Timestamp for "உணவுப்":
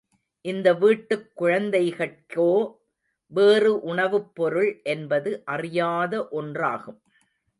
3.81-4.35